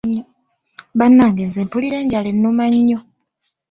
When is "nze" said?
1.45-1.61